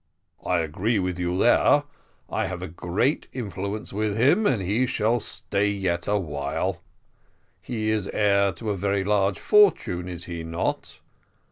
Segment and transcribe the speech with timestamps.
[0.43, 1.83] "I agree with you there
[2.27, 6.81] I have great influence with him, and he shall stay yet awhile.
[7.61, 11.01] He is heir to a very large fortune, is he not?"